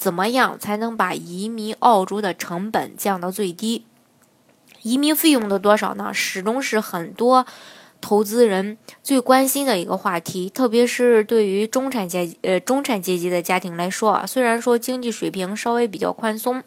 [0.00, 3.84] 怎么样才能把移民澳洲的成本降到最低？
[4.80, 6.10] 移民费用的多少呢？
[6.14, 7.44] 始终是很多
[8.00, 16.62] 投资人最关心的一个话题，特别是对于中产阶呃中产阶级的家庭来说啊，虽然说经济水平稍微比较宽松，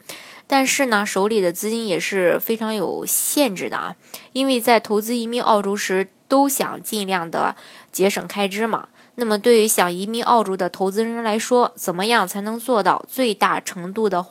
[0.45, 3.95] 但是呢，手里的资金也是非常有限制的啊，
[4.33, 7.55] 因为在投资移民澳洲时，都想尽量的
[7.91, 8.89] 节省开支嘛。
[9.15, 14.25] 那么，对于想移民澳洲的投资人来说，怎么样才能做到最大程度的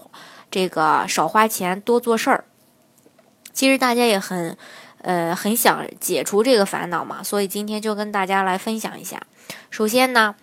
[0.50, 2.44] 这个少花钱多做事儿？
[3.52, 4.56] 其实大家也很，
[5.02, 9.22] 呃，很想解除这个烦恼嘛，所以今天就跟大家来分享一下。
[9.70, 10.34] 首先呢，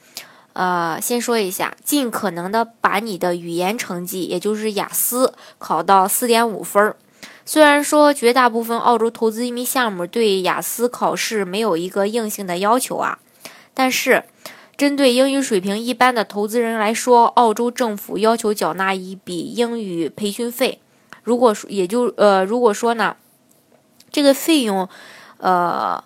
[0.54, 6.96] 呃，先说一下，尽可能的把你的语言成绩，也就是雅思，考到四点五分儿。
[7.46, 13.20] 虽然说绝大部分澳洲投资移民项目对雅思考试没有一个硬性的要求啊。
[13.80, 14.26] 但是，
[14.76, 20.82] 针对英语水平一般的投资人来说，澳洲政府要求缴纳一笔英语培训费。
[21.24, 23.16] 如果说，也就呃，如果说呢，
[24.12, 24.90] 这个费用，
[25.38, 26.04] 呃，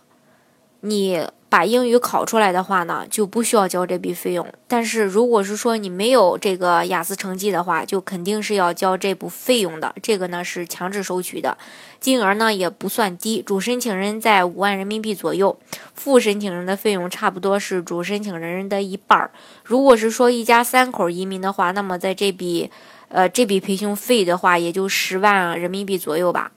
[0.81, 1.25] 你。
[1.53, 4.43] 把英语考出来的话呢，就不需要交这笔费用。
[4.67, 9.93] 但是如果是说你没有这个雅思成绩的话，就肯定是要交这部费用的。
[10.01, 11.55] 这个呢是强制收取的，
[11.99, 15.55] 金额呢也不算低，主申请人在五万人民币左右，
[15.93, 19.29] 副申请人的费用差不多是主申请人的一半儿。
[19.63, 22.71] 如果是说一家三口移民的话，那么在这笔，
[23.09, 26.51] 呃，这笔培训费的话，也就十万人民币左右吧。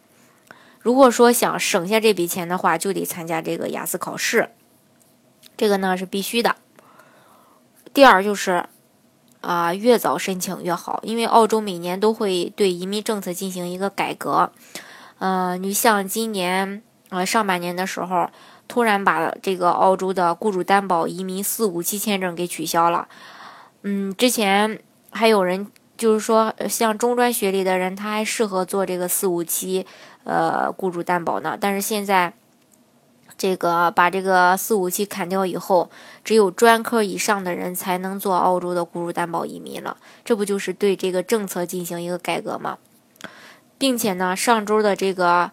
[0.81, 4.49] 如果说想省下这笔钱的话，就得参加这个雅思考试。
[5.57, 6.57] 这个呢是必须的。
[7.95, 8.67] 第二就是，
[9.41, 14.53] 啊，越早申请越好，因为澳洲每年都会对移民政策进行一个改革。
[15.19, 18.29] 呃，你像今年呃上半年的时候，
[18.69, 23.09] 突然把这个澳洲的雇主担保移民四五七签证给取消了。
[23.81, 24.79] 嗯，之前
[25.11, 25.67] 还有人
[25.97, 29.87] 就是说，像中专学历的人，他还适合做这个四五七
[30.25, 32.35] 呃雇主担保呢，但是现在。
[33.39, 35.91] 这个把这个四五七砍掉以后，
[36.25, 39.97] 只有专科以上的人才能做澳洲的雇主担保移民了。
[40.25, 42.79] 这不就是对这个政策进行一个改革吗？
[43.77, 45.51] 并且呢，上周的这个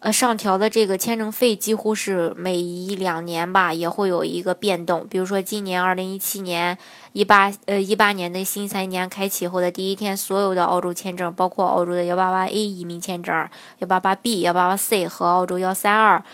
[0.00, 5.06] 呃上调的这个签证费几乎是每一两年吧也会有一个变动。
[5.06, 6.78] 比如说今年二零一七年
[7.12, 13.46] 一八呃一八年的新财年开启后的第一天，所有的澳洲签证，包括澳洲的幺八八 A 移民签证、
[13.80, 16.24] 幺八八 B、幺八八 C 和澳洲幺三二。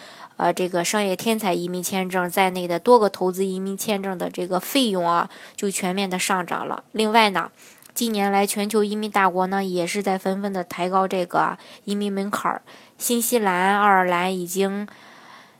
[0.42, 6.82] 呃，这个商业天才移民签证在内的多个投资移民签证的这个费用啊，就全面的上涨了。
[6.90, 7.52] 另外呢，
[7.94, 12.62] 近年来全球移民大国呢，也是在纷纷的抬高这个移民门槛儿。
[12.98, 14.88] 新西兰、爱尔兰已经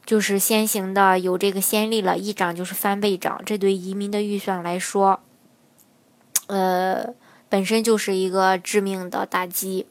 [0.05, 3.41] 就是先行的有这个先例了，一涨就是翻倍涨。
[3.47, 5.21] 这对移民的预算来说，
[6.49, 7.15] 呃，
[7.49, 9.87] 本身就是一个致命的打击。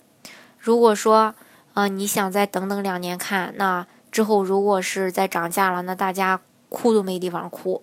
[0.60, 1.34] 如果说
[1.76, 3.88] 呃你想再等等两年看那。
[4.12, 7.82] 之后，如果是再涨价了，那大家哭都没地方哭。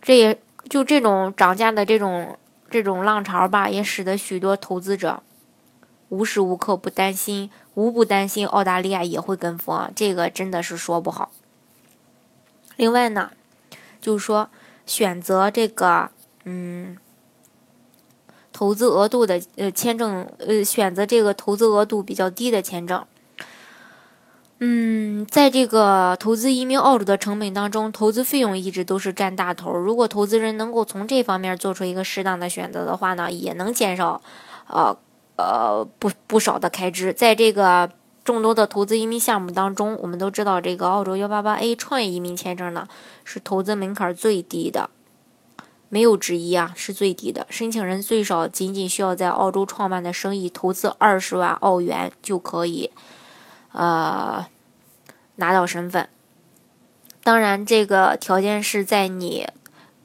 [0.00, 2.38] 这也就这种涨价的这种
[2.70, 5.22] 这种浪潮吧，也使得许多投资者
[6.08, 9.92] 无时无刻不担心，无不担心澳大利亚也会跟风。
[9.94, 11.30] 这个真的是说不好。
[12.76, 13.32] 另外呢，
[14.00, 14.48] 就是说
[14.86, 16.10] 选择这个
[16.44, 16.96] 嗯
[18.50, 23.04] 投资额度的呃签证呃选择这个投资额度比较低的签证。
[24.62, 29.72] 嗯，在这个投资移民澳洲的成本当中，投资费用一直都是占大头。
[29.72, 34.20] 如果投资人能够从这方面做出一个适当的选择的话呢，也能减少，
[34.66, 34.94] 呃
[35.36, 37.10] 呃不不少的开支。
[37.10, 37.90] 在这个
[38.22, 42.86] 众多的投资移民项目当中，我们都知道这个澳洲幺八八 A 创业移民签证呢
[43.24, 44.90] 是投资门槛最低的，
[45.88, 47.46] 没有之一啊，是最低的。
[47.48, 52.90] 申请人最少仅仅需要在澳洲创办的生意投资二十万澳元就可以。
[53.72, 54.46] 呃，
[55.36, 56.08] 拿到身份，
[57.22, 59.46] 当然这个条件是在你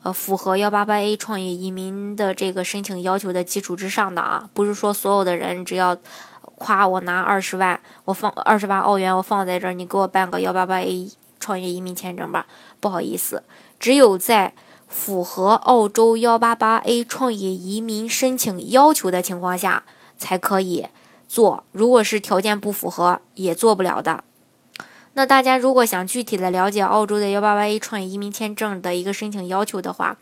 [0.03, 5.97] 呃符合幺八八 A 创业移民的这个申请要求的基础之上的啊，不是说所有的人只要
[6.43, 11.09] 夸我拿二十万，我放二十万澳元我放在这儿，你给我办个幺八八 A
[11.39, 12.45] 创业移民签证吧，
[12.79, 13.43] 不好意思，
[13.79, 14.53] 只有在
[14.87, 19.83] 符合澳洲幺八八 A 创业移民申请要求的情况下。
[20.17, 20.87] 才可以
[21.27, 24.23] 做，如果是条件不符合，也做不了的。
[25.13, 30.17] 那大家如果想具体的了解澳洲的幺八八 A 创业移民签证的一个申请要求的话，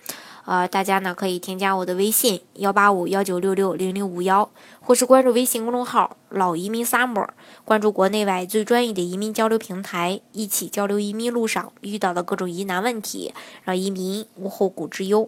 [0.45, 4.51] 呃，大家呢可以添加我的微信幺八五幺九六六零零五幺，
[4.81, 7.27] 或是关注微信公众号“老移民 summer”，
[7.65, 13.33] 关注国内外最专业的移民交流平台，一起交流移民路上遇到的各种疑难问题，
[13.63, 15.27] 让移民无后顾之忧。